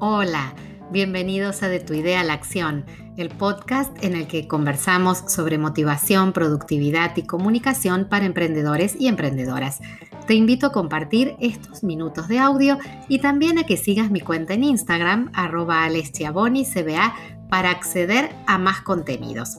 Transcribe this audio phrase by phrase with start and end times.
[0.00, 0.54] Hola,
[0.90, 2.84] bienvenidos a De tu idea a la acción,
[3.16, 9.80] el podcast en el que conversamos sobre motivación, productividad y comunicación para emprendedores y emprendedoras.
[10.26, 12.76] Te invito a compartir estos minutos de audio
[13.08, 17.14] y también a que sigas mi cuenta en Instagram, arroba CBA,
[17.48, 19.58] para acceder a más contenidos.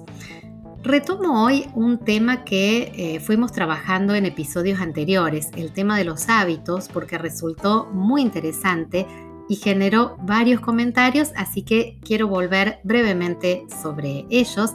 [0.84, 6.30] Retomo hoy un tema que eh, fuimos trabajando en episodios anteriores, el tema de los
[6.30, 9.08] hábitos, porque resultó muy interesante
[9.48, 14.74] y generó varios comentarios, así que quiero volver brevemente sobre ellos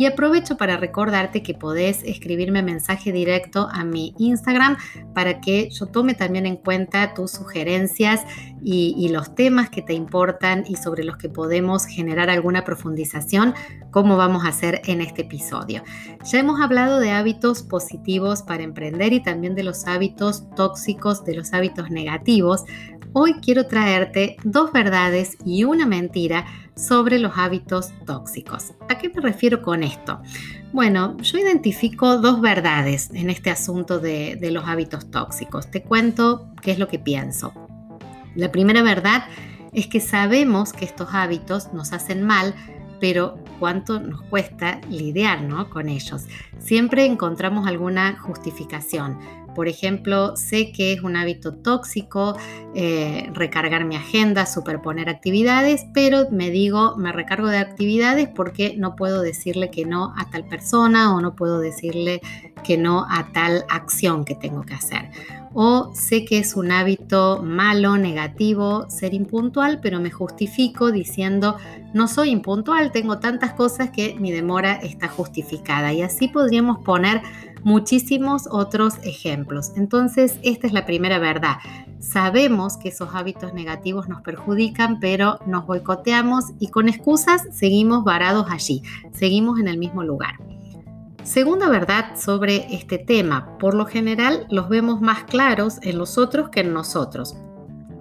[0.00, 4.78] y aprovecho para recordarte que podés escribirme mensaje directo a mi Instagram
[5.14, 8.22] para que yo tome también en cuenta tus sugerencias
[8.62, 13.54] y, los temas que te importan y sobre los que podemos generar alguna profundización,
[13.90, 15.82] como vamos a hacer en este episodio.
[16.24, 21.34] Ya hemos hablado de hábitos positivos para emprender y también de los hábitos tóxicos, de
[21.34, 22.64] los hábitos negativos.
[23.12, 28.72] Hoy quiero traerte dos verdades y una mentira sobre los hábitos tóxicos.
[28.88, 30.20] ¿A qué me refiero con esto?
[30.72, 35.72] Bueno, yo identifico dos verdades en este asunto de, los hábitos tóxicos.
[35.72, 37.52] Te cuento qué es lo que pienso.
[38.36, 39.24] La primera verdad
[39.72, 42.54] es que sabemos que estos hábitos nos hacen mal,
[43.00, 46.26] pero cuánto nos cuesta lidiar con ellos.
[46.58, 49.18] Siempre encontramos alguna justificación.
[49.54, 52.36] Por ejemplo, sé que es un hábito tóxico
[52.74, 58.96] eh, recargar mi agenda, superponer actividades, pero me digo, me recargo de actividades porque no
[58.96, 62.20] puedo decirle que no a tal persona o no puedo decirle
[62.62, 65.10] que no a tal acción que tengo que hacer.
[65.52, 71.56] O sé que es un hábito malo, negativo, ser impuntual, pero me justifico diciendo,
[71.92, 75.92] no soy impuntual, tengo tantas cosas que mi demora está justificada.
[75.92, 77.20] Y así podríamos poner
[77.62, 79.72] muchísimos otros ejemplos.
[79.76, 81.56] Entonces, esta es la primera verdad.
[81.98, 88.46] Sabemos que esos hábitos negativos nos perjudican, pero nos boicoteamos y con excusas seguimos varados
[88.50, 88.82] allí,
[89.12, 90.34] seguimos en el mismo lugar.
[91.22, 96.48] Segunda verdad sobre este tema, por lo general los vemos más claros en los otros
[96.48, 97.36] que en nosotros.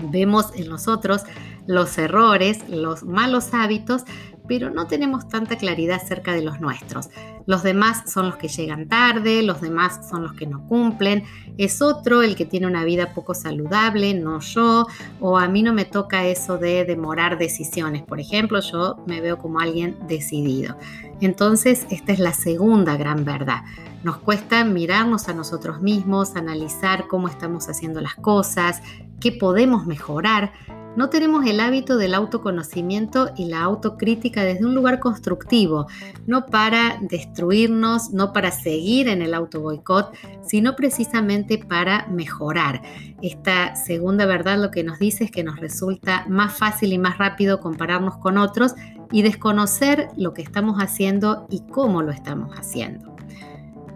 [0.09, 1.23] Vemos en nosotros
[1.67, 4.03] los errores, los malos hábitos,
[4.49, 7.09] pero no tenemos tanta claridad acerca de los nuestros.
[7.45, 11.23] Los demás son los que llegan tarde, los demás son los que no cumplen,
[11.57, 14.87] es otro el que tiene una vida poco saludable, no yo,
[15.21, 18.01] o a mí no me toca eso de demorar decisiones.
[18.01, 20.75] Por ejemplo, yo me veo como alguien decidido.
[21.21, 23.61] Entonces, esta es la segunda gran verdad.
[24.03, 28.81] Nos cuesta mirarnos a nosotros mismos, analizar cómo estamos haciendo las cosas,
[29.19, 30.53] qué podemos mejorar,
[30.99, 35.87] no tenemos el hábito del autoconocimiento y la autocrítica desde un lugar constructivo,
[36.27, 40.13] no para destruirnos, no para seguir en el auto boicot,
[40.45, 42.81] sino precisamente para mejorar.
[43.21, 47.17] Esta segunda verdad lo que nos dice es que nos resulta más fácil y más
[47.17, 48.75] rápido compararnos con otros
[49.09, 53.15] y desconocer lo que estamos haciendo y cómo lo estamos haciendo.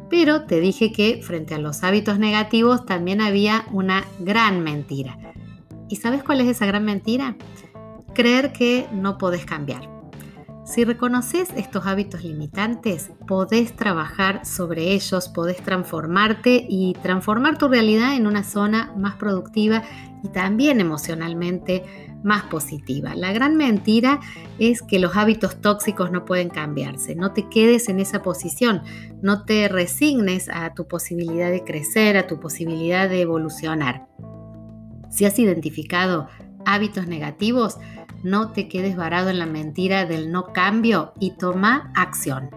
[0.09, 5.32] Pero te dije que frente a los hábitos negativos también había una gran mentira
[5.93, 7.35] ¿Y sabes cuál es esa gran mentira?
[8.15, 9.87] Creer que no podés cambiar.
[10.65, 18.15] Si reconoces estos hábitos limitantes, podés trabajar sobre ellos, podés transformarte y transformar tu realidad
[18.15, 19.83] en una zona más productiva
[20.23, 21.83] y también emocionalmente
[22.23, 23.13] más positiva.
[23.13, 24.19] La gran mentira
[24.57, 27.13] es que los hábitos tóxicos no pueden cambiarse.
[27.13, 28.81] No te quedes en esa posición,
[29.21, 34.07] no te resignes a tu posibilidad de crecer, a tu posibilidad de evolucionar.
[35.13, 36.27] Si has identificado
[36.65, 37.77] hábitos negativos,
[38.23, 42.49] no te quedes varado en la mentira del no cambio y toma acción.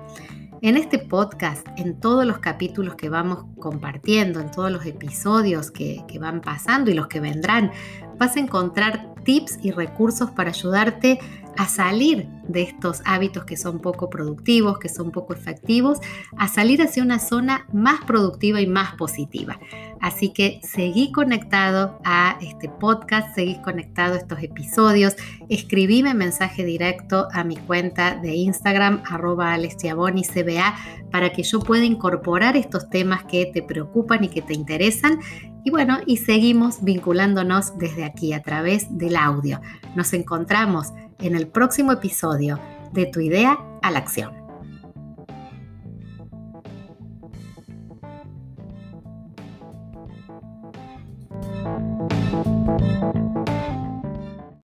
[0.63, 6.03] En este podcast, en todos los capítulos que vamos compartiendo, en todos los episodios que,
[6.09, 7.73] que, van pasando y los que vendrán,
[8.17, 11.19] vas a encontrar tips y recursos para ayudarte
[11.57, 15.99] a salir de estos hábitos que son poco productivos, que son poco efectivos,
[16.37, 19.59] a salir hacia una zona más productiva y más positiva.
[20.07, 25.17] Así que seguí conectado a este podcast, seguí conectado a estos episodios,
[25.49, 30.77] escribíme mensaje directo a mi cuenta de Instagram, arroba CBA,
[31.11, 35.19] para que yo pueda incorporar estos temas que te preocupan y que te interesan.
[35.65, 39.61] Y bueno, y seguimos vinculándonos desde aquí a través del audio.
[39.97, 42.61] Nos encontramos en el próximo episodio
[42.93, 44.46] de Tu idea a la acción.